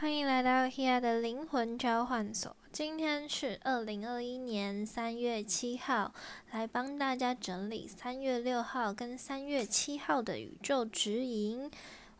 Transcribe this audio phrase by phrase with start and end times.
[0.00, 2.54] 欢迎来到 Here 的灵魂交换所。
[2.70, 6.14] 今天是二零二一年三月七号，
[6.52, 11.68] 来帮大家整理三月六号跟三月七号的宇宙指引。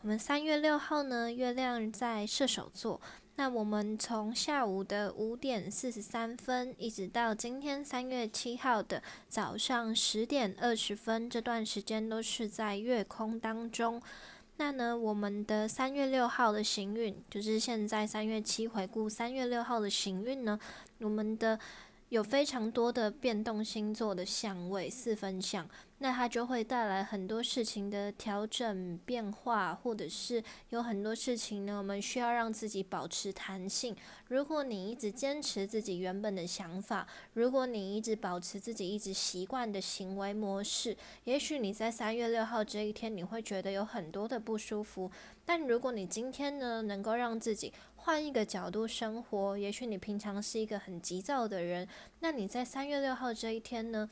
[0.01, 2.99] 我们三月六号呢，月亮在射手座。
[3.37, 14.01] 那我们从下午的五点四十三分，一直到今天三月七号的早上十点二十分，这段时间都是在月空当中。
[14.59, 20.59] 那呢，我们的三月六号的行运，就是现在三月七回顾三月六号的行运呢，
[20.99, 21.57] 我们的
[22.09, 25.65] 有非常多的变动星座的相位四分相。
[25.99, 33.95] 那它就会带来很多事情的调整变化，或者是有很多事情呢，我们需要让自己保持弹性。
[34.29, 40.95] 如果你一直坚持自己原本的想法，如果你一直保持自己一直习惯的行为模式，
[41.25, 45.11] 也许你在三月六号这一天你会觉得有很多的不舒服。
[45.45, 51.87] 但如果你今天呢，能够让自己换一个角度生活，也许你平常是一个很急躁的人，
[52.21, 54.09] 那你在三月六号这一天呢？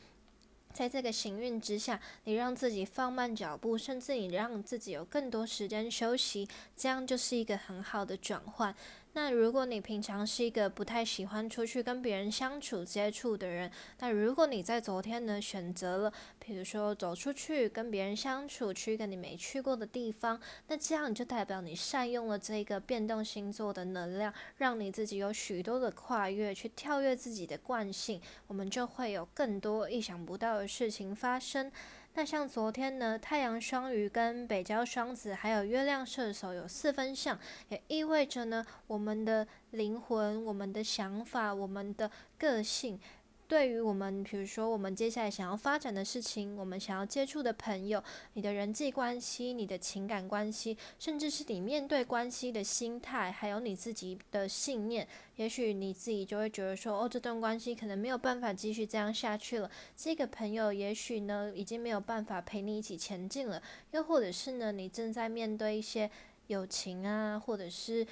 [0.77, 8.75] 在这个行运之下，你让自己放慢脚步，甚至你让自己有更多时间休息，这样就是一个很好的转换。
[9.17, 31.71] 那如果你平常是一个不太喜欢出去跟别人相处接触的人，那如果你在昨天呢选择了，比如说走出去跟别人相处，去一个你没去过的地方，那这样就代表你善用了这个变动星座的能量，让你自己有许多的跨越，去跳跃自己的惯性，我们就会有更多意想不到的事情发生。
[32.17, 37.37] 那像昨天呢，太阳双鱼跟北交双子，还有月亮射手有四分相，
[37.69, 42.99] 也意味着呢，我们的灵魂、我们的想法、我们的个性。
[43.47, 59.71] 对于我们，比如说我们接下来想要发展的事情，我们想要接触的朋友，你的人际关系、你的情感关系，甚至是你面对关系的心态，还有你自己的信念，也许你自己就会觉得说，哦，这段关系可能没有办法继续这样下去了。
[59.95, 66.11] 这个朋友也许呢，已经没有办法陪你一起前进了，又或者是呢，你正在面对一些
[66.47, 68.05] 友情啊，或者是。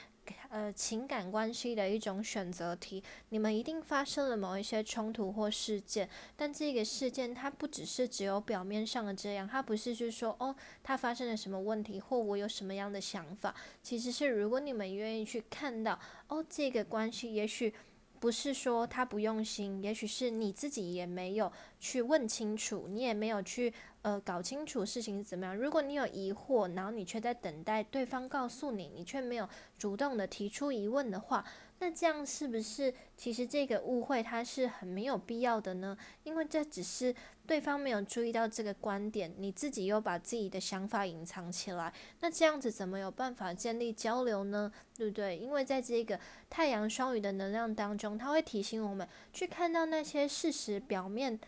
[0.50, 13.54] 呃，情感关系的一种选择题，你们一定发生了某一些冲突或事件，但这个事件它不只是只有表面上的这样，它不是就是说哦，它发生了什么问题或我有什么样的想法，
[13.84, 17.74] 其实是如果你们愿意去看到哦，这个关系也许。
[18.20, 25.56] 不是说他不用心，也许是你自己也没有去问清楚，你也没有去呃搞清楚事情是怎么样。
[25.56, 31.46] 如果你有疑惑，然后你却在等待对方告诉你，你却没有主动的提出疑问的话。
[31.80, 35.98] 那这样是不是其实这个误会它是很没有必要的呢？
[36.24, 37.14] 因为这只是
[37.46, 44.72] 对方没有注意到这个观点，你自己又把自己的想法隐藏起来，那这样子怎么有办法建立交流呢？
[44.96, 45.38] 对不对？
[45.38, 46.20] 因为在这个
[46.50, 51.40] 太阳双鱼的能量当中，它会提醒我们去看到那些事实表面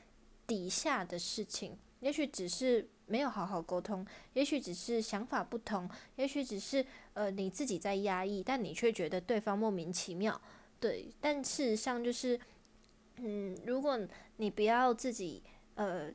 [0.46, 2.90] 底下的事情，也许只是。
[3.08, 10.40] 没有好好沟通，也许只是想法不同，也许只是呃你自己在压抑，但你却觉得对方莫名其妙，
[10.80, 11.08] 对。
[11.22, 12.38] 但事实上就是，
[13.16, 13.98] 嗯，如果
[14.36, 15.42] 你不要自己
[15.76, 16.12] 呃，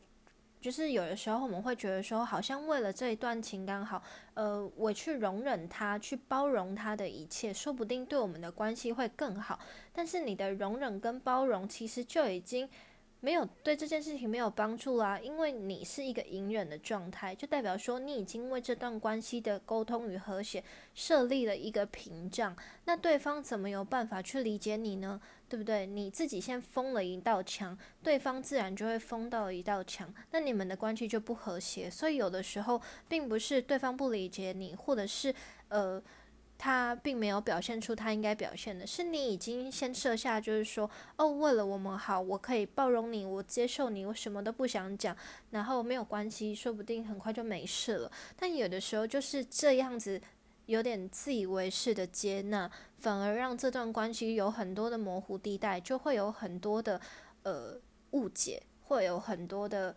[0.60, 4.02] 就是有的时候我们会觉得说，好像为了这一段情感好，
[4.34, 9.58] 呃，我去容忍他，去包容他的一切，说不定对我们的关系会更好。
[9.92, 12.68] 但是你的容忍跟包容，其实就已经。
[13.24, 22.56] 没有对这件事情没有帮助啦，因为你是一个隐忍的状态，就代表说你已经为这段关系的沟通与和谐设立了一个屏障。
[22.84, 25.20] 那对方怎么有办法去理解你呢？
[25.48, 25.86] 对不对？
[25.86, 31.88] 你自己先封了一道墙，对方自然就会封到一道墙，那你们的关系就不和谐。
[31.88, 35.32] 所以有的时候并不是对方不理解你，或者是
[35.68, 36.02] 呃。
[36.64, 45.16] 他并没有表现出他应该表现的，是你已经先设下，就是说，哦，为了我们好，我可以包容你，我接受你，我什么都不想讲，
[45.50, 48.12] 然后没有关系，说不定很快就没事了。
[48.36, 50.22] 但有的时候就是这样子，
[50.66, 57.00] 有点自以为是的接纳，反而让这段关系有很多的模糊地带，就会有很多的
[57.42, 57.76] 呃
[58.12, 59.92] 误解，会有很多的。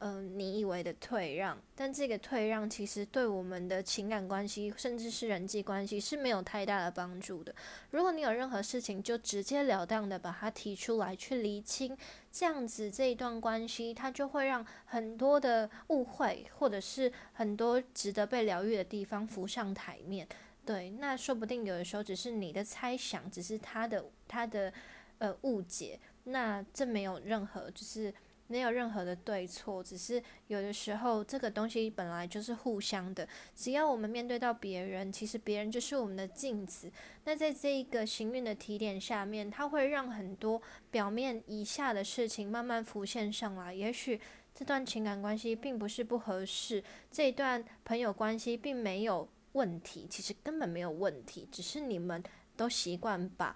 [0.00, 7.52] 嗯，你以为的退让，但这个退让其实对我们的情感关系，甚至是人际关系是没有太大的帮助的。
[7.90, 11.98] 如果你有任何事情，就直截了当的把它提出来去厘清，
[12.30, 20.28] 这样子这一段关系，它就会让很多的误会，或者是很多值得被疗愈的地方浮上台面。
[20.64, 24.72] 对，那说不定有的时候只是你的猜想，只是他的他的
[25.18, 28.14] 呃误解，那这没有任何就是。
[28.50, 33.28] 没有任何的对错，只是有的时候这个东西本来就是互相的。
[33.54, 36.90] 只要我们面对到别人，其实别人就是我们的镜子。
[37.24, 40.60] 那在这一个行运的提点下面，它会让很多
[40.90, 43.74] 表面以下的事情慢慢浮现上来。
[43.74, 44.18] 也许
[44.54, 52.22] 这段情感关系并不是不合适，这段朋友关系并没有问题，其实根本没有问题，只是你们
[52.56, 53.54] 都习惯把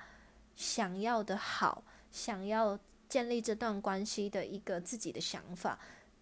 [0.55, 2.79] 想要的好，想要。
[3.13, 5.79] 建立这段关系的一个自己的想法，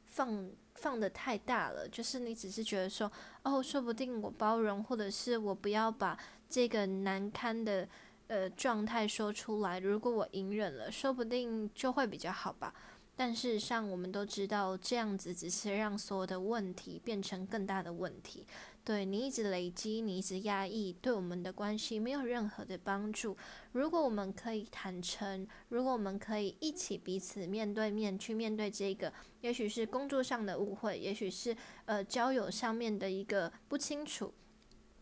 [0.07, 3.09] 放放的太大了，就是你只是觉得说，
[3.45, 7.89] 哦，说不定我包容，或者是我不要把这个难堪的
[8.27, 12.75] 呃状态说出来，如果我隐忍了，说不定就会比较好吧。
[13.15, 18.45] 但事实上，我们都知道，这样子只是让所有的问题变成更大的问题。
[18.91, 23.37] 对你一直累积，你一直压抑，对我们的关系没有任何的帮助。
[23.71, 34.35] 如果我们可以坦诚，如果我们可以一起彼此面对面去面对这个，也许是工作上的误会，也许是呃交友上面的一个不清楚，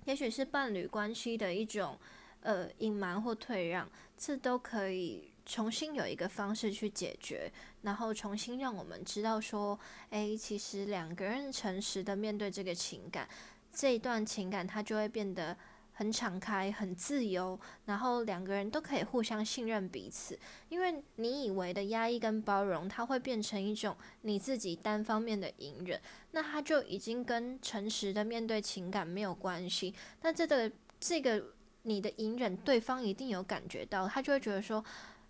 [0.04, 1.98] 也许是伴侣关系的一种
[2.42, 7.50] 呃隐瞒或退让，这都可以重新有一个方式去解决，
[7.80, 9.80] 然后重新让我们知道说，
[10.10, 13.26] 诶，其实两个人诚实的面对这个情感。
[13.72, 15.56] 这一段情感，它就会变得
[15.92, 20.38] 很敞开、很自由，然后两个人都可以互相信任彼此。
[20.68, 26.00] 因为你以为的压抑跟包容，它会变成一种你自己单方面的隐忍，
[26.32, 29.94] 那它就已经跟诚实的面对情感没有关系。
[30.22, 31.42] 那这个这个
[31.82, 34.84] 你的隐忍，对方一定有感觉到，他就会觉得说。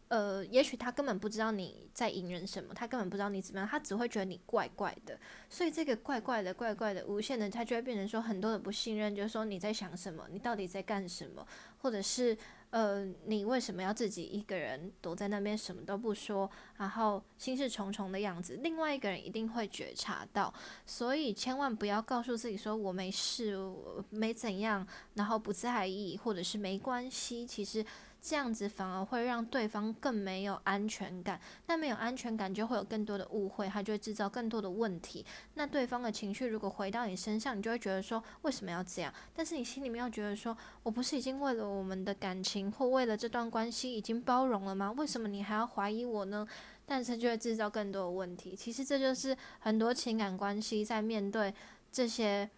[0.09, 5.19] 呃，也许他根本不知道你在隐忍什么，他根本不知道你怎么样，他只会觉得你怪怪的，
[5.51, 11.47] 所以这个怪怪的、怪怪的、无限的，他就会变成说很多的不信任，就是说你在想什么，你到底在干什么，
[11.83, 12.37] 或者是
[12.71, 20.53] 呃，你为什么要自己一个人躲在那边什么都不说，然后心事重重的样子，另外一个人一定会觉察到，
[20.87, 27.85] 所以千万不要告诉自己说我没事，我没怎样，然后不在意，或者是没关系，其实。
[28.21, 35.25] 这样子反而会让对方更没有安全感，那没有安全感就会有更多的误会，他就会制造更多的问题。
[35.55, 39.13] 那对方的情绪如果回到你身上，你就会觉得说为什么要这样？
[39.35, 44.93] 但是你心里面要觉得说，我不是已经为了我们的感情或为了这段关系已经包容了吗？
[44.93, 46.47] 为什么你还要怀疑我呢？
[46.85, 48.57] 但是就会制造更多的问题。
[48.57, 51.55] 其实这就是很多情感关系在面对
[51.93, 52.49] 这些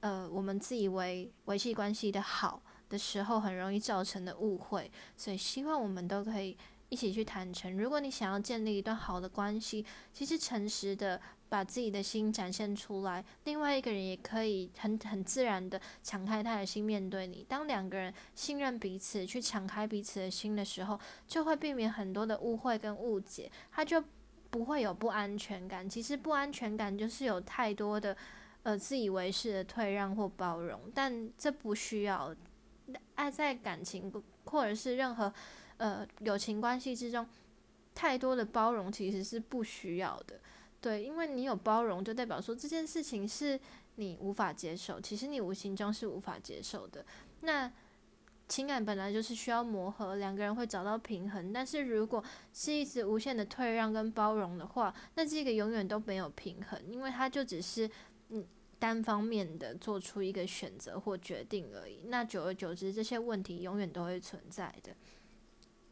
[0.00, 2.62] 呃我们自以为维系关系的好。
[2.88, 6.56] 的时候很容易造成的误会，所以希望我们都可以
[6.88, 7.76] 一起去坦诚。
[7.76, 11.20] 如果你想要建立一段好的关系，其实诚实的
[11.50, 17.44] 把自己的心展现出来，另外一个人也可以很很自然的敞开他的心面对你。
[17.46, 24.02] 当两个人信任彼此，去敞开彼此的心的时候，就会避免很多的误会跟误解，他就
[24.50, 25.86] 不会有不安全感。
[25.86, 28.16] 其实不安全感就是有太多的
[28.62, 32.34] 呃自以为是的退让或包容，但这不需要。
[33.14, 34.12] 爱在感情
[34.44, 35.32] 或者是任何
[35.76, 37.26] 呃友情关系之中，
[37.94, 40.40] 太多的包容其实是不需要的。
[40.80, 43.58] 对，因为你有包容，就代表说这件事情是
[43.96, 47.04] 你无法接受，其实你无形中是无法接受的。
[47.40, 47.70] 那
[48.46, 51.52] 情感本来就是需要磨合，两个人会找到平衡。
[51.52, 52.22] 但是如果
[52.54, 57.90] 是一直无限的退让跟包容的话，那这个永远都没有平衡，因为它就只是
[58.30, 58.46] 嗯。
[58.78, 64.94] 单方面的做出一个选择或决定而已，那久而久之，这些问题永远都会存在的。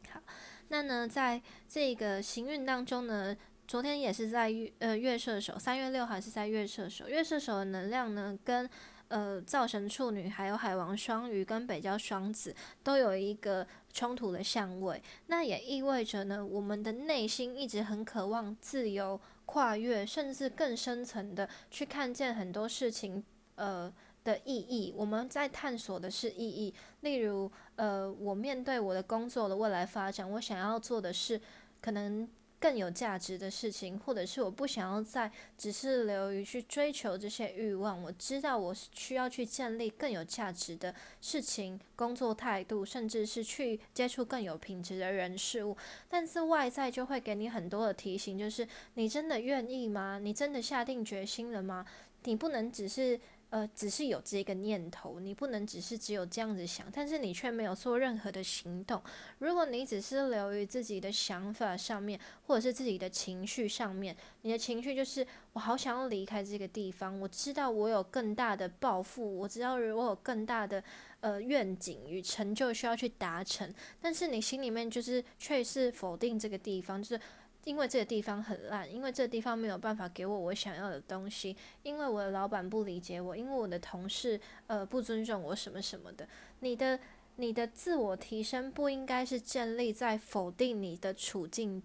[0.09, 0.21] 好，
[0.69, 3.35] 那呢，在这个行运当中呢，
[3.67, 8.69] 昨天也是在月呃月射手，三月六号是在月射手，月射手的能量呢，跟
[9.09, 19.19] 呃灶神处女、还有海王双鱼跟北交双子都有一个冲突的相位，那也意味着呢，我们的内心一直很渴望自由。
[19.47, 23.23] 跨越，甚至更深层的去看见很多事情，
[23.55, 23.91] 呃
[24.23, 24.93] 的意义。
[24.95, 26.71] 我们在探索的是意义。
[27.01, 31.41] 例如，呃，我面对我的工作的未来发展，我想要做的是
[31.81, 32.29] 可能。
[32.59, 38.01] 更有价值的事情，或者是我不想要再只是流于去追求这些欲望。
[38.01, 45.77] 我知道我需要去建立更有价值的事情、工作态度，甚至是去接触更有品质的人事物。
[46.09, 50.19] 但是外在就会给你很多的提醒，就是你真的愿意吗？
[50.21, 51.85] 你真的下定决心了吗？
[52.23, 53.19] 你不能只是。
[53.49, 59.01] 呃，只是有这个念头，你不能只是只有这样子想，但是你却没有做任何的行动。
[59.39, 70.83] 如果你只是留于自己的想法上面，或者是自己的情绪上面，你的情绪就是我好想要离开这个地方，我知道我有更大的抱负，我知道我有更大的
[71.21, 77.21] 呃愿景与成就需要去达成，但是你心里面就是却是否定这个地方，就是。
[77.63, 86.27] 因为这个地方很烂，因为这个地方没有办法给我我想要的东西，因为我的老板不理解我，因为我的同事呃不尊重我什么什么的。
[86.59, 86.99] 你的
[87.35, 91.83] 你的自我提升不应该是建立在否定你的处境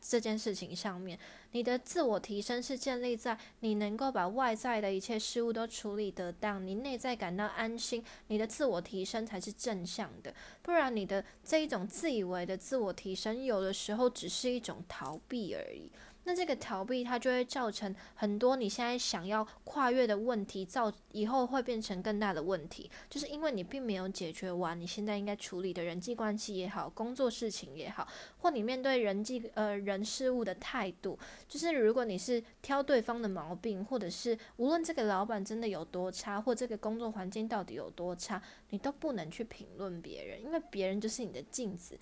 [0.00, 1.18] 这件事情上面。
[1.52, 10.34] 你的自我提升是建立在你能够把外在的一切事物都处理得当，你内在感到安心，你的自我提升才是正向的。
[10.62, 15.90] 不然，你的这一种自以为的自我提升，有的时候只是一种逃避而已。
[16.24, 28.06] 那这个逃避，它就会造成很多你现在想要跨越的问题，造以后会变成更大的问题，就是因为你并没有解决完你现在应该处理的人际关系也好，工作事情也好，
[28.38, 41.98] 或你面对人际呃人事物的态度，就是如果你是挑对方的毛病，或者是无论这个老板真的有多差，或这个工作环境到底有多差，你都不能去评论别人，因为别人就是你的镜子。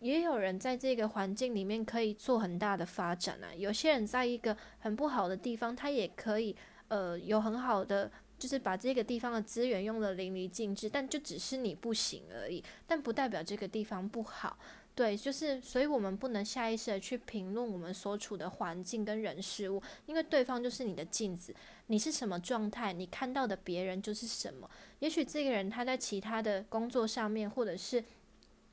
[0.00, 3.52] 也有人在这个环境里面可以做很大的发展啊。
[3.56, 6.54] 有些人在一个很不好的地方，他也可以
[6.88, 10.88] 呃有很好的，就是把这个地方的资源用的淋漓尽致。
[10.88, 14.56] 但就只是你不行而已，但不代表这个地方不好。
[14.94, 21.54] 对，就是所以我们不能下意识的去评论我们所处的环境跟人事物，因为对方就是你的镜子，
[21.86, 24.68] 你是什么状态，你看到的别人就是什么。
[24.98, 28.04] 也许这个人他在其他的工作上面，或者是。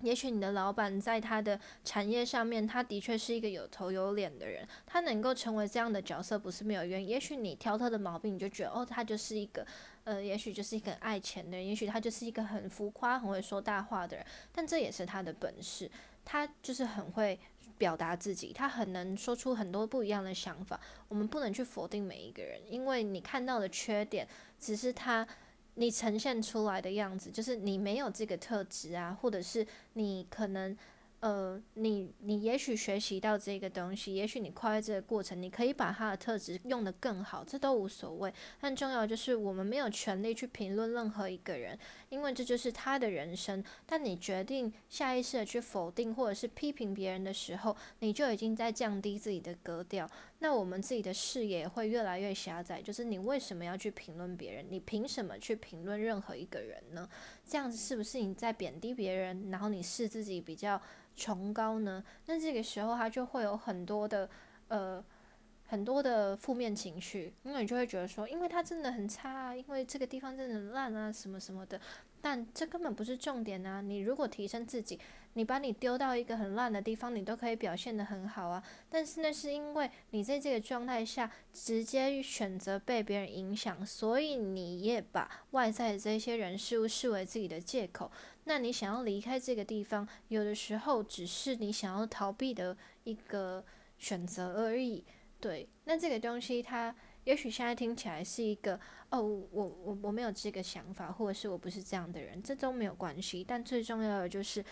[0.01, 7.07] 也许你的老板在他的产业上面，他的确是一个有头有脸的人，他能够成为这样的角色不是没有原因。
[7.07, 9.65] 也许你挑他的毛病，你就觉得哦，他就是一个，
[10.03, 15.89] 呃，也许就是一个爱钱的人，也许他就是一个很浮夸、很会说大话的人，但这也是他的本事，
[16.25, 17.39] 他就是很会
[17.77, 20.79] 表达自己，他很能说出很多不一样的想法。
[21.07, 24.27] 我们不能去否定每一个人，因为你看到的缺点
[24.59, 25.25] 只是他。
[25.75, 30.75] 你呈现出来的样子，就是你没有这个特质啊，或者是你可能。
[31.21, 38.31] 呃，你你也许学习到这个东西，也许你跨越这个过程，你可以把他的特质用得更好，这都无所谓。
[38.61, 41.79] 但重要就是我们没有权利去评论任何一个人，
[42.09, 43.63] 因为这就是他的人生。
[43.87, 50.07] 但你决定下意识的去否定或者是批评别人的时候，你就已经在降低自己的格调。
[50.45, 52.79] 那我们自己的视野会越来越狭窄。
[52.79, 54.63] 就是你为什么要去评论别人？
[54.69, 57.09] 你凭什么去评论任何一个人呢？
[57.43, 59.49] 这样子是不是你在贬低别人？
[59.49, 60.79] 然后你视自己比较？
[61.17, 62.03] 崇高呢？
[62.25, 64.29] 那这个时候他就会有很多的
[64.67, 65.01] 呃
[65.65, 71.79] 很多的负面情绪，因为你就会觉得说，因为他真的很差啊，因为这个地方真的很烂啊，什么什么的。
[72.21, 73.79] 但这根本不是重点啊！
[73.79, 74.99] 你如果提升自己，
[75.35, 78.63] 你把你丢到一个很烂的地方，你都可以表现得很好啊。
[78.89, 88.09] 但是那是因为你在这个状态下直接选择被别人影响，所以你也把外在的这些人事物视为自己的借口。
[88.45, 93.63] 那你想要离开这个地方，有的时候只是你想要逃避的一个
[93.97, 95.03] 选择而已。
[95.41, 103.43] 对，那这个东西它也许现在听起来是一个哦，我我我没有这个想法，或者是我不是这样的人，这都没有关系。
[103.43, 104.63] 但最重要的就是，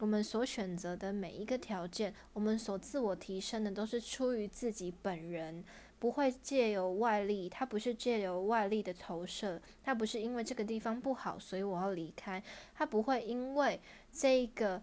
[0.00, 5.64] 我们所选择的每一个条件，我们所自我提升的，都是出于自己本人。
[5.98, 12.42] 不会借由外力，它不是借由外力的投射，它不是因为这个地方不好，所以我要离开，
[12.74, 13.80] 它不会因为
[14.10, 14.82] 这个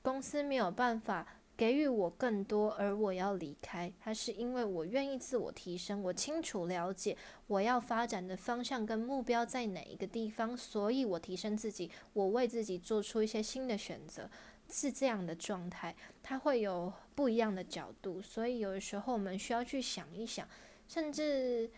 [0.00, 14.28] 公司没有办法给予我更多而我要离开，它是因为我愿意自我提升，我清楚了解我要发展的方向跟目标在哪一个地方，所以我提升自己，我为自己做出一些新的选择。
[14.70, 20.48] 是这样的状态，它会有不一样的角度，所以有的时候我们需要去想一想，
[20.88, 21.70] 甚至，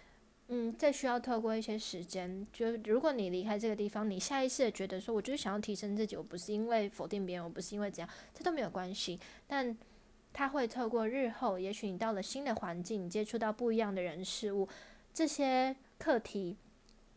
[0.49, 9.19] 嗯，这需要透过一些时间，就如果你离开这个地方，你下意识的觉得说，我就是想要提升自己，我不是因为否定别人，我不是因为怎样，这都没有关系。
[9.49, 9.77] 但
[10.33, 14.69] 他会透过日后，也许你到了新的环境，你接触到不一样的人事物，
[15.13, 16.57] 这些课题。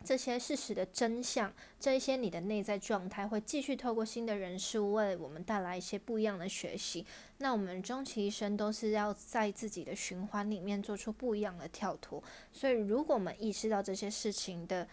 [0.03, 7.05] 这些事实的真相，这一些你的内在状态会继续透过新的人事物为我们带来一些不一样的学习。
[7.37, 12.23] 那我们终其一生都是要在自己的循环里面做出不一样的跳脱。
[12.51, 14.87] 所以，如果我们意识到这些事情的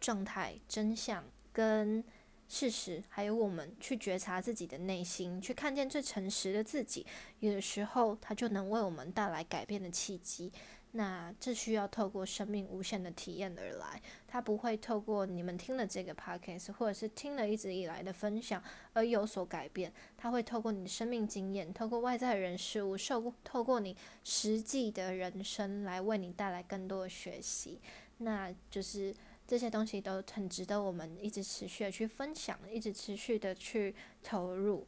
[0.00, 2.02] 状态、真相跟
[2.48, 7.04] 事实，还有我们去觉察自己的内心，去看见最诚实的自己，
[7.40, 10.50] 有的时候它就能为我们带来改变的契机。
[10.92, 18.62] 那这需要透过生命无限的体验而来，它不会透过你们听了这个 podcast 或者是听了一直以来的分享
[18.94, 27.80] 而有所改变，它会透过你的生命经验，透过外在人事物，受透过你实际的人生来为你带来更多的学习。
[28.18, 29.14] 那就是
[29.46, 34.86] 这些东西都很值得我们一直持续的去分享，一直持续的去投入。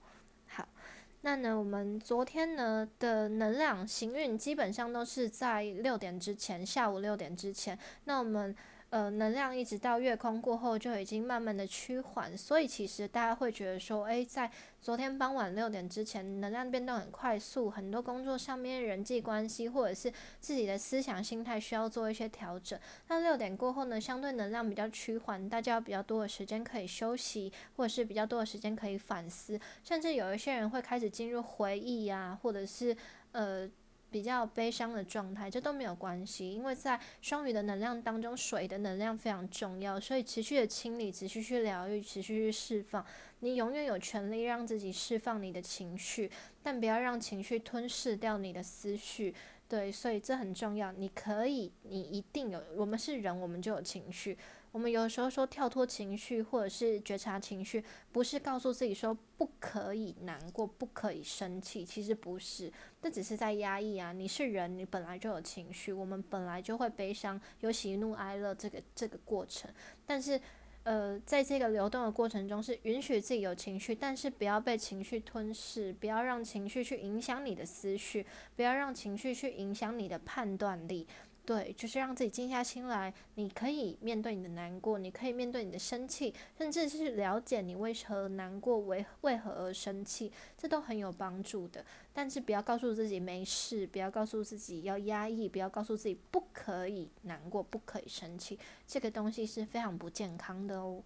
[1.23, 7.79] 那呢，我们昨天呢的能量行运基本上都是在六点之前，下午六点之前。
[8.05, 8.55] 那我们。
[8.91, 14.51] 呃，能量一直到月空过后就已经慢慢的趋缓，所以其实大家会觉得说，诶，在
[14.83, 22.77] 昨天傍晚六点之前，能量变动很快速，很多工作上面人际关系或者是自己的思想心态需要做一些调整。
[23.07, 32.97] 那六点过后呢，相对能量比较趋缓，大家有比较多的时间可以休息，或者是比较多的时间可以反思，甚至有一些人会开始进入回忆呀，或者是
[33.31, 33.71] 呃。
[34.11, 43.05] 比较悲伤的状态，这都没有关系，因为在双鱼的能量当中，水的能量非常重要，所以持续的清理，持续去疗愈，持续去释放，
[43.41, 46.31] 你永远有权利让自己释放你的情绪，
[46.63, 49.35] 但不要让情绪吞噬掉你的思绪。
[49.69, 50.91] 对，所以这很重要。
[50.91, 54.37] 你可以，你一定有，我们是人，我们就有情绪。
[54.73, 62.73] 我们有时候说跳脱情绪，或者是觉察情绪，不是告诉自己说不可以难过，不可以生气，其实不是，
[63.03, 64.13] 这只是在压抑啊。
[64.13, 69.69] 你是人，你本来就有情绪，我们本来就会悲伤，有喜怒哀乐这个这个过程。
[70.07, 70.41] 但是，
[70.85, 78.25] 呃，在这个流动的过程中，是允许自己有情绪，但是不要被情绪吞噬，不要让情绪去影响你的思绪，
[78.55, 81.09] 不要让情绪去影响你的判断力。
[81.45, 83.13] 对，就是让自己静下心来。
[83.35, 91.85] 你可以面对你的难过，你可以面对你的生气，甚至是了解你为何难过，为为何而生气，这都很有帮助的。
[92.13, 101.03] 但是不要告诉自己没事，不要告诉自己要压抑，不要告诉自己不可以难过，不可以生气，这个东西是非常不健康的哦。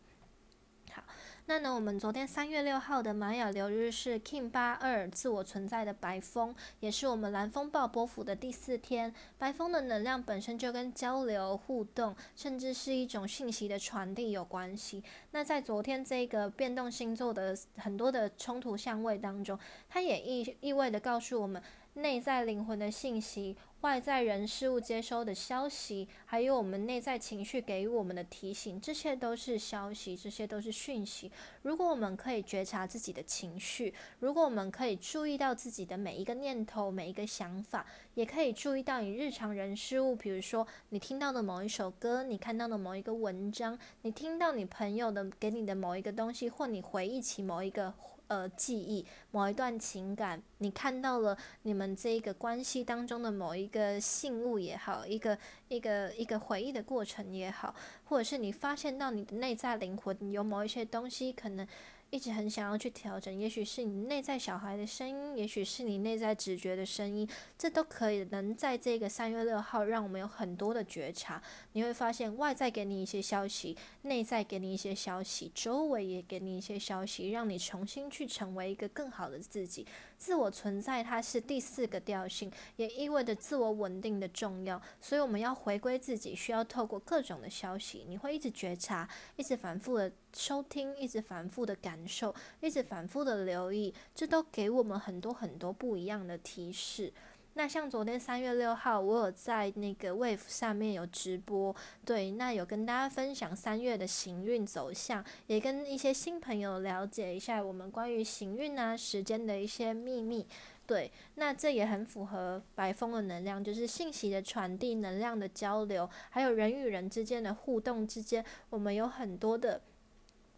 [0.90, 1.02] 好。
[1.46, 9.14] 那呢，我们昨天三月六号的玛雅流日是 King 八二自我存在的白风，也是我们蓝风暴波幅的第四天。
[9.36, 15.04] 白风的能量本身就跟交流、互动，甚至是一种信息的传递有关系。
[15.32, 19.58] 那在昨天这个变动星座的很多的冲突相位当中，
[19.90, 21.62] 它也意意味的告诉我们。
[21.96, 31.30] 内在灵魂的信息，外在人事物接收的消息，还有我们内在情绪给予我们的提醒，这些都是消息，这些都是讯息。
[31.60, 47.92] 如果我们可以觉察自己的情绪，如果我们可以注意到自己的每一个念头、每一个想法，也可以注意到你日常人事物，比如说你听到的某一首歌，你看到的某一个文章，你听到你朋友的给你的某一个东西，或你回忆起某一个。
[48.34, 57.72] 呃，记忆某一段情感，你看到了你们这个关系当中的某一个信物也好，一个一个一个回忆的过程也好，
[58.06, 61.64] 或者是你发现到你的内在灵魂有某一些东西可能。
[62.10, 71.42] 一直很想要去调整，也许是你内在小孩的声音，也许是你内在直觉的声音，这都可以能在这个三月六号让我们有很多的觉察。
[71.72, 79.84] 你会发现外在给你一些消息，内在给你一些消息，周围也给你一些消息，让你重新去成为一个更好的自己。
[80.24, 84.80] 自我存在它是第四个调性，也意味着自我稳定的重要。
[84.98, 89.06] 所以我们要回归自己，需要透过各种的消息，你会一直觉察，
[89.36, 90.10] 一直反复的。
[90.36, 97.12] 收听，一直反复的感受，一直反复的留意，这都给我们很多很多不一样的提示。
[97.56, 110.44] 那像昨天三月六号，我有在那个 Wave 上面有直播，对，那有跟大家分享三月的行运走向，也跟一些新朋友了解一下我们关于行运啊时间的一些秘密。
[110.84, 119.80] 对，那这也很符合白风的能量，就是信息的传递、能量的交流，还有人与人之间的互动之间，我们有很多的。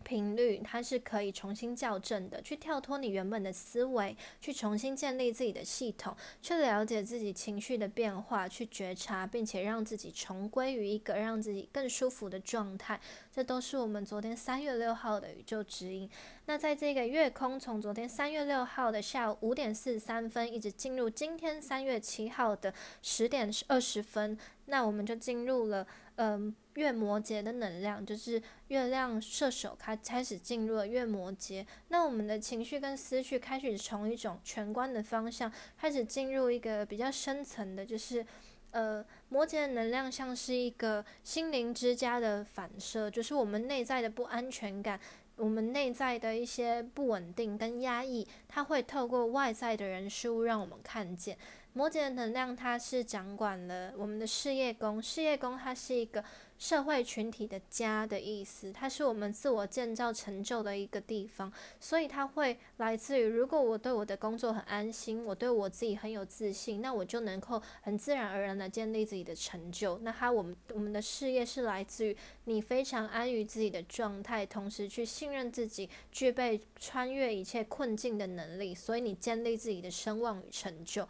[0.06, 13.00] 频率它是可以重新校正的，去跳脱你原本的思维，去重新建立自己的系统，去了解自己情绪的变化，去觉察，并且让自己重归于一个让自己更舒服的状态。
[13.32, 16.08] 这都是我们昨天三月六号的宇宙指引。
[16.44, 26.54] 那在这个月空从昨天三月六号的下午五点四十三分，一直进入今天三月七号的十点二十分，那我们就进入了嗯。
[26.76, 38.24] 月摩羯的能量就是月亮射手开开始进入了月摩羯，那我们的情绪跟思绪开始从一种全观的方向开始进入一个比较深层的，就是
[38.72, 45.00] 呃摩羯的能量像是一个心灵之家的反射，就是我们内在的不安全感，
[45.36, 51.38] 我们内在的一些不稳定跟压抑，它会透过外在的人事物让我们看见。
[51.72, 56.22] 摩羯的能量它是掌管了我们的事业宫，事业宫它是一个。
[56.58, 69.98] 社会群体的家的意思，它是我们自我建造成就的一个地方，所以它会来自于，如果我对我的工作很安心，我对我自己很有自信，那我就能够很自然而然的建立自己的成就。
[69.98, 81.06] 那它我们我们的事业是来自于你非常安于自己的状态，同时去信任自己，具备穿越一切困境的能力，所以你建立自己的声望与成就。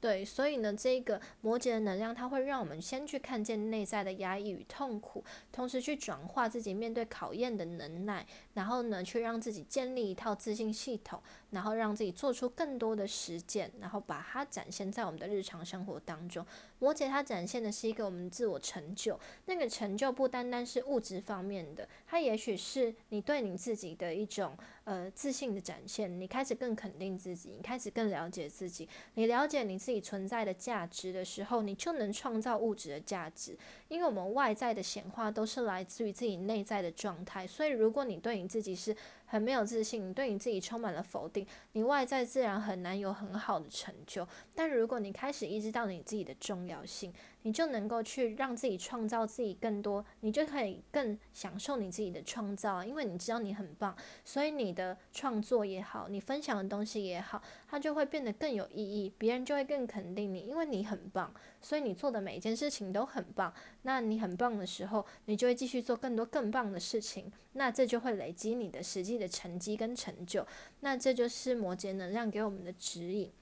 [0.00, 16.44] 对，所以呢，这个摩羯的能量，它会让我们先去看见内在的压抑与痛苦，同时去转化自己面对考验的能耐，然后呢，去让自己建立一套自信系统，然后让自己做出更多的实践，然后把它展现在我们的日常生活当中。
[16.78, 24.56] 摩羯它展现的是一个我们自我成就，那个成就不单单是物质方面的，它也许是你对你自己的一种。
[24.84, 33.56] 呃，自信的展现，你开始更肯定自己，你开始更了解自己，你了解你自己存在的价值的时候，你就能创造物质的价值。
[33.90, 44.26] 因为我们外在的显化都是来自于自己内在的状态，所以如果你对你自己是很没有自信，对你自己充满了否定，你外在自然很难有很好的成就。
[44.54, 63.52] 但如果你开始意识到你自己的重要性，你就能够去让自己创造自己更多，你就可以更享受你自己的创造，因为你知道你很棒，所以你的创作也好，你分享的东西也好，它就会变得更有意义，别人就会更肯定你，因为你很棒，所以你做的每一件事情都很棒。
[63.82, 70.46] 那你很棒的时候，你就会继续做更多更棒的事情，那这就会累积你的实际的成绩跟成就。
[70.80, 73.32] 那这就是摩羯能量给我们的指引。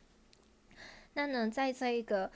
[1.14, 2.30] 那呢，在这一个。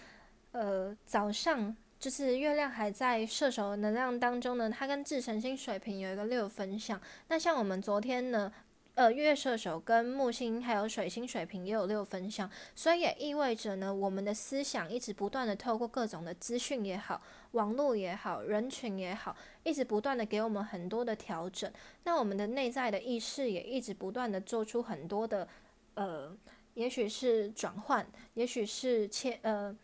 [0.52, 7.00] 呃，早上就是月亮还在射手能量当中呢，它跟智神星水瓶有一个六分相。
[7.28, 8.52] 那像我们昨天呢，
[8.94, 21.72] 呃，月射手跟木星还有水星水瓶也有六分相，所以也意味着呢，我们的思想一直不断的透过各种的资讯也好，网络也好，人群也好，一直不断的给我们很多的调整。
[22.04, 25.48] 那我们的内在的意识也一直不断的做出很多的，
[25.94, 26.36] 呃，
[26.74, 29.74] 也许是转换，也许是切，呃。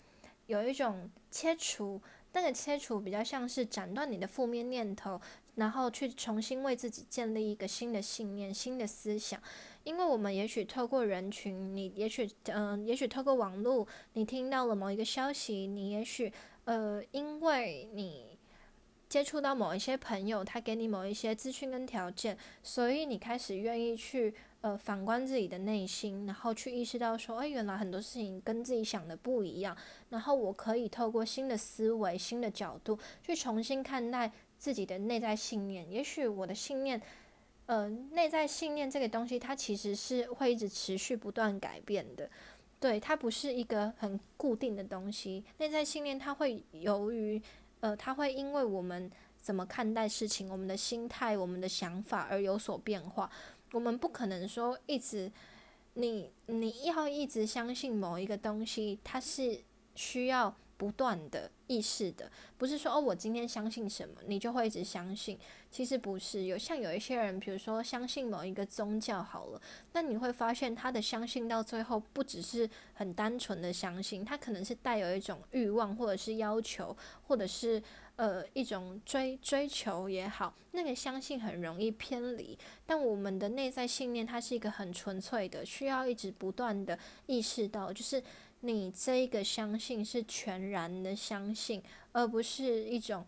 [0.48, 2.00] 有一种切除，
[2.32, 5.20] 那个切除比较像是斩断你的负面念头，
[5.56, 9.38] 然后去重新为自己建立一个新的信念、新的思想。
[9.84, 16.32] 因为我们也许透过人群，你也许嗯，也许透过网络，你听到了某一个消息，你也许
[16.64, 18.27] 呃，因为你
[19.08, 24.34] 接触到某一些朋友，他给你某一些资讯跟条件，所以你开始愿意去。
[24.60, 29.74] 呃，反观自己的内心，然后去意识到说，哎，原来很多事情跟自己想的不一样。
[30.08, 35.88] 然后我可以透过新的思维、新的角度，去重新看待自己的内在信念。
[35.88, 37.00] 也许我的信念，
[37.66, 42.28] 呃，内在信念这个东西，它其实是会一直持续不断改变的。
[42.80, 45.44] 对，它不是一个很固定的东西。
[45.58, 47.40] 内在信念它会由于，
[47.80, 49.10] 呃，他会因为我们
[49.40, 53.30] 怎么看待事情，我们的心态、我们的想法而有所变化。
[53.72, 55.30] 我们不可能说一直，
[55.94, 59.60] 你你要一直相信某一个东西，它是
[59.94, 65.38] 需要不断的意识的，不是说哦，我今天相信什么，你就会一直相信。
[65.70, 69.60] 其实不是，有像有一些人，比如说相信某一个宗教好了，
[69.92, 77.82] 那你会发现他的相信到最后不只是很单纯的相信，他可能是带有一种欲望，或者是要求，或者是。
[78.18, 82.58] 呃，一种追追求也好，那个相信很容易偏离。
[82.84, 88.20] 但我们的内在信念，它是一个很纯粹的，需要一直不断的意识到，就是
[88.60, 93.26] 你这一个相信是全然的相信，而不是一种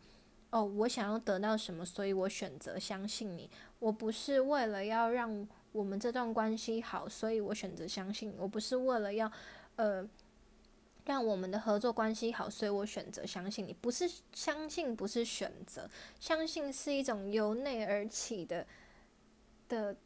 [0.51, 3.51] 哦，我想要得到什么，所以我选择相信你。
[3.79, 8.35] 我不是为了要让我们这段关系好，所以我选择相信。
[8.39, 9.31] 我不是为了要
[9.77, 10.09] 呃。
[11.07, 13.73] 让我们的合作关系好，所以我选择相信你。
[13.73, 15.91] 不是相信，不是选择，
[16.21, 18.65] 相信是一种由内而起的
[19.67, 19.97] 的，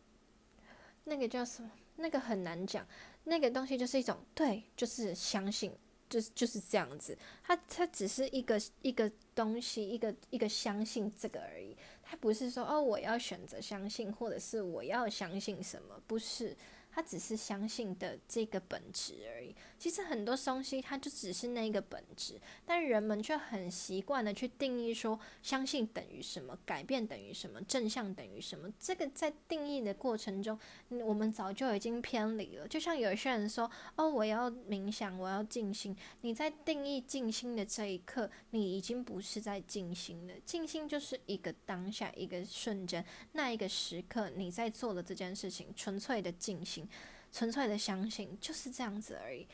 [1.03, 1.71] 那个叫什么？
[1.97, 2.87] 那个很难讲。
[3.25, 5.73] 那个东西就是一种对，就是相信，
[6.09, 7.17] 就是就是这样子。
[7.43, 11.77] 它它只是一个一个东西，一个一个相信这个而已。
[12.03, 16.01] 它不是说哦，我要选择相信，或者是我要相信什么？
[16.07, 16.57] 不是。
[16.97, 19.53] 它只是相信的这个本质而已。
[19.85, 28.73] 其实很多东西，它就只是那个本质，但人们却很习惯的去定义说，相信等于什么，改变等于什么，正向等于什么。
[28.81, 32.67] 这个在定义的过程中，我们早就已经偏离了。
[32.67, 35.95] 就像有些人说，哦，我要冥想，我要静心。
[36.23, 40.33] 你在定义静心的这一刻，你已经不是在静心了。
[40.47, 46.89] 静心就是一个当下，一个瞬间，那一个时刻，你在做的这件事情，纯粹的静心。
[47.31, 49.45] 纯粹的相信就是这样子而已，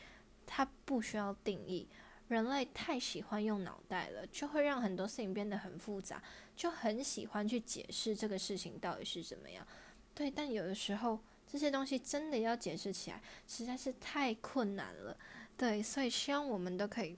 [0.53, 1.87] 它不需要定义。
[2.27, 6.21] 人类太喜欢用脑袋了，就会让很多事情变得很复杂，
[6.55, 9.65] 就很喜欢去解释这个事情到底是怎么样。
[10.13, 15.17] 对，但有的时候这些东西真的要解释起来，实在是太困难了。
[15.55, 17.17] 对，所以希望我们都可以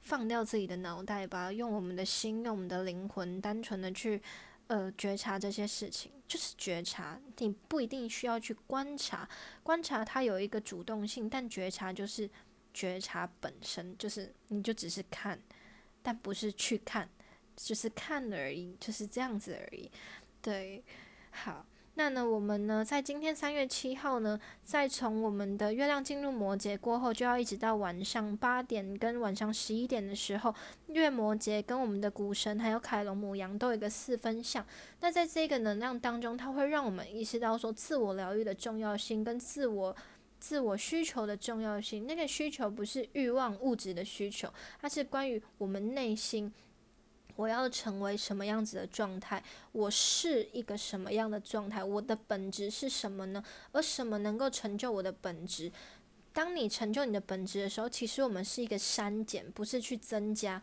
[0.00, 4.20] 放掉自己的脑袋吧，用我们的心，用我们的灵魂，单纯的去
[4.66, 7.18] 呃觉察这些事情，就是觉察。
[7.38, 9.26] 你不一定需要去观察，
[9.62, 12.28] 观察它有一个主动性，但觉察就是。
[12.72, 15.38] 觉察本身就是，你就只是看，
[16.02, 17.08] 但不是去看，
[17.56, 19.90] 就是看而已，就是这样子而已。
[20.40, 20.82] 对，
[21.30, 30.54] 好，那呢，我们呢，在今天三月七号呢，再从我们的月亮进入摩羯过后，就要一直到晚上八点跟晚上十一点的时候，
[30.86, 34.66] 月摩羯跟我们的股神还有凯龙母羊都有一个四分相。
[35.00, 39.94] 那在这个能量当中，它会让我们意识到说，自我疗愈的重要性跟自我。
[40.42, 46.52] 自我需求的重要性，那个需求不是欲望物质的需求，它是关于我们内心，
[47.36, 53.40] 我要成为什么样子的状态，我是一个什么样的状态，我的本质是什么呢？
[53.70, 55.70] 而什么能够成就我的本质？
[56.32, 60.60] 当你成就你的本质的时候，其实我们是一个删减，不是去增加。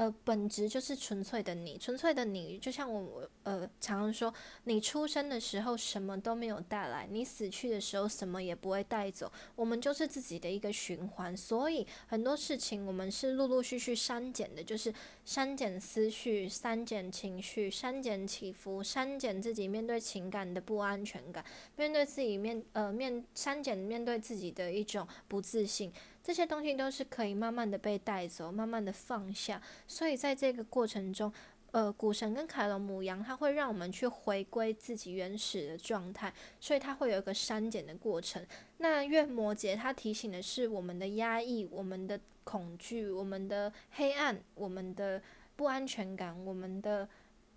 [0.00, 4.32] 呃，本质就是纯粹的你，纯粹的你，就像我呃常常说，
[4.64, 14.90] 你出生的时候什么都没有带来，你死去的时候什么也不会带走，我们就是自己的一个循环，所以很多事情我们是陆陆续续删减的，就是
[15.26, 21.44] 删减思绪、删减情绪、删减起伏、删减自己面对情感的不安全感，
[21.76, 25.92] 面对自己面呃面删减面对自己的一种不自信。
[26.22, 29.60] 这些东西都是可以慢慢的被带走，慢慢的放下。
[29.88, 31.32] 所以在这个过程中，
[31.72, 38.44] 呃，股神跟凯龙母羊，它会让我们去回归自己原始的状态，所以它会有一个删减的过程。
[38.78, 45.22] 那月摩羯，它提醒的是我们的压抑、我们的恐惧、我们的黑暗、我们的
[45.56, 47.08] 不安全感、我们的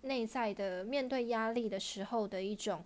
[0.02, 2.82] 内在的面对压力的时候的一种。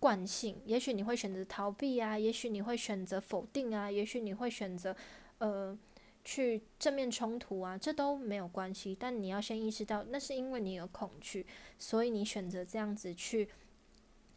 [0.00, 4.96] 惯性，也许你会选择逃避啊，也许你会选择否定啊，也许你会选择，
[5.38, 5.78] 呃，
[6.24, 8.96] 去正面冲突啊，这都没有关系。
[8.98, 11.46] 但你要先意识到，那是因为你有恐惧，
[11.78, 13.48] 所以你选择这样子去，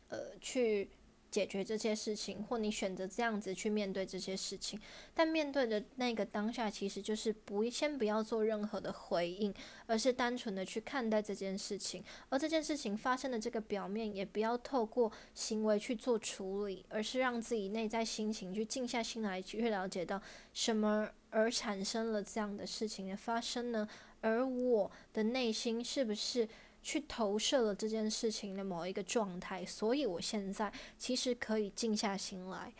[0.09, 0.89] 呃，去。
[1.33, 4.79] 解决这些事情，或你选择这样子去面对这些事情，
[5.15, 9.51] 但面对的那个当下，其实就是不先不要做任何的回应，
[9.87, 12.03] 而是单纯的去看待这件事情。
[12.29, 20.21] 而这件事情发生的这个表面，也不要透过行为去做处理，而是让自己内在心情去静下心来，去了解到
[20.53, 23.89] 什么而产生了这样的事情的发生呢？
[24.21, 26.47] 而我的内心是不是？
[26.83, 32.71] 去投射了这件事情的某一个状态，所以我现在其实可以静下心来。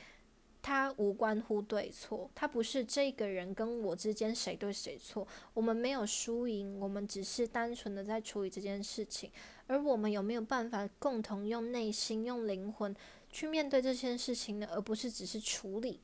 [0.62, 9.30] 它无关乎对错，它不是这个人跟我之间谁对谁错，我们没有输赢，我们只是单纯的在处理这件事情。
[9.68, 12.96] 而我们有没有办法共同用内心、用灵魂
[13.30, 14.68] 去面对这件事情呢？
[14.72, 16.00] 而不是只是处理。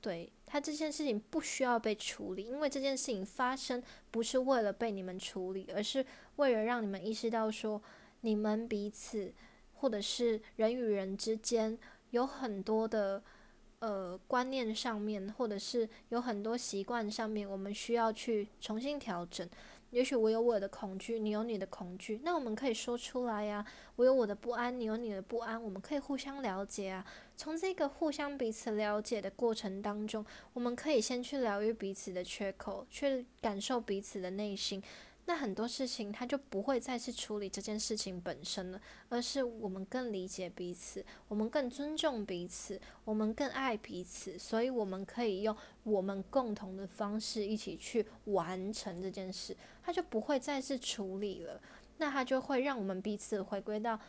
[0.00, 6.04] 对他这件事情不需要被处理，因为这件事情发生不是为了被你们处理，而是
[6.36, 7.80] 为了让你们意识到说，
[8.22, 9.32] 你们彼此
[9.74, 11.78] 或者是人与人之间
[12.10, 13.22] 有很多的
[13.78, 19.48] 呃观念上面，或者是有很多习惯上面，我们需要去重新调整。
[19.90, 23.64] 也许我有我的恐惧，你有你的恐惧，那我们可以说出来呀。
[23.96, 27.04] 我有我的不安，你有你的不安，我们可以互相了解啊。
[27.36, 34.82] 从这个互相彼此了解的过程当中，我们可以先去疗愈彼此的缺口，去感受彼此的内心。
[35.26, 51.60] 那很多事情，他就不会再去处理这件事情本身了，而是我们更理解彼此，我们更尊重彼此，我们更爱彼此，所以我们可以用我们共同的方式一起去完成这件事，他就不会再次处理了，
[51.98, 54.00] 那他就会让我们彼此回归到。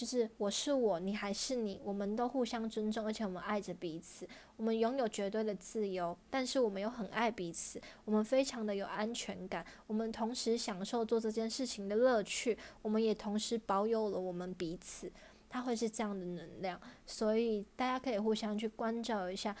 [0.00, 15.12] 就是我是我，你还是你，我们都互相尊重，而且我们爱着彼此，我们拥有绝对的自由，但是我们又很爱彼此，我们非常的有安全感，我们同时享受做这件事情的乐趣，我们也同时保有了我们彼此，
[15.50, 19.54] 它会是这样的能量，所以大家可以互相去关照一下。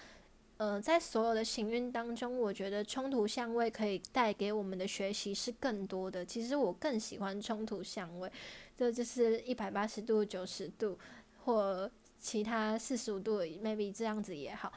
[0.56, 6.22] 呃，在所有的行运当中，我觉得冲突相位可以带给我们的学习是更多的。
[6.22, 8.30] 其实我更喜欢冲突相位，
[8.80, 10.98] 这就是一百八十度、九十度
[11.44, 14.72] 或其他四十五度，maybe 这样子也好。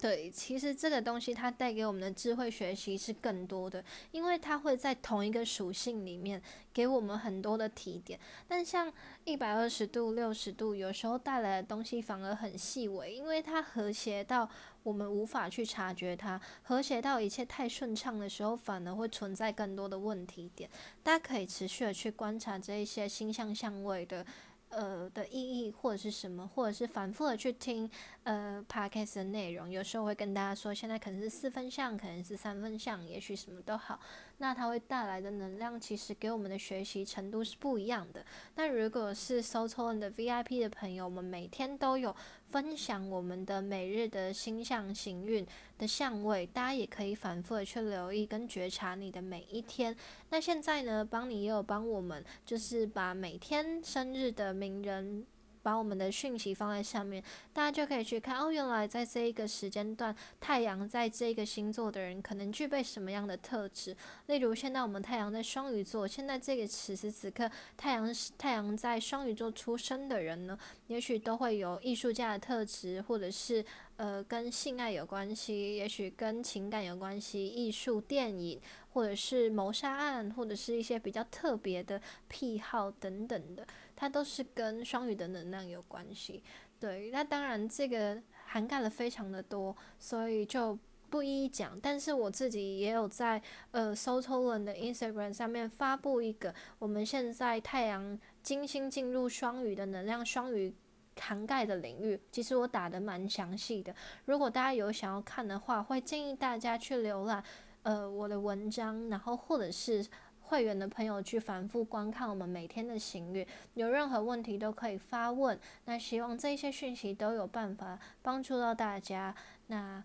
[0.00, 6.40] 对，其实这个东西它带给我们的智慧学习是更多的，因为它会在同一个属性里面
[6.72, 8.18] 给我们很多的提点。
[8.48, 8.90] 但像
[9.24, 14.48] 一百二十度、六十度，有时候带来的东西反而很细微，因为它和谐到
[14.82, 20.70] 我们无法去察觉它，和谐到一切太顺畅的时候，反而会存在更多的问题点。
[21.02, 24.24] 大家可以持续的去观察这一些星象相位的。
[24.70, 27.88] 呃的意义或者是什么，或者是反复的去听
[28.24, 34.00] 呃 podcast 的内容，有时候会跟大家说，现在可能是四分项，可能是三分项，也许什么都好。
[34.38, 38.24] 那它会带来的能量，其实给我们的学习程度是不一样的。
[38.54, 42.14] 那如果是收抽的 VIP 的朋友，我们每天都有
[42.50, 45.46] 分享我们的每日的星象行运
[45.78, 49.96] 的相位，大家也可以反复的去留意跟觉察你的每一天。
[50.30, 55.24] 那现在呢，帮你也有帮我们，就是把每天生日的名人。
[55.62, 58.50] 把我们的讯息放在上面，大家就可以去看哦。
[58.50, 63.96] 原来在这一个时间段，太阳在这个星座的人可能具备什么样的特质？
[64.26, 73.64] 例如，现在我们太阳在双鱼座，现在这个此时此刻，太阳太阳在双鱼座出生的人呢，也许都会有艺术家的特质，或者是
[73.96, 78.60] 呃跟性爱有关系，也许跟情感有关系，艺术、电影，
[78.92, 83.66] 或者是谋杀案，或者是一些比较特别的癖好等等的。
[84.00, 86.42] 它都是跟双鱼的能量有关系，
[86.78, 90.78] 对，那当然这个涵盖了非常的多，所以就
[91.10, 91.78] 不一一讲。
[91.82, 100.74] 但是我自己也有在呃 s o t o l n 的 Instagram 上面发布一个我们现在太阳金星进入双鱼的能量，双鱼
[101.18, 103.94] 涵盖的领域，其实我打的蛮详细的。
[104.24, 107.44] 如果大家有想要看的话，会建议大家去浏览
[107.82, 110.06] 呃我的文章，然后或者是。
[110.50, 115.56] 会员的朋友去反复观看我们每天的行运，有任何问题都可以发问。
[115.84, 119.32] 那希望这些讯息都有办法帮助到大家。
[119.68, 120.02] 那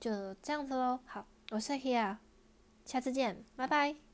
[0.00, 0.98] 就这样子喽。
[1.04, 2.16] 好，我是 Hea，
[2.86, 4.11] 下次见，拜拜。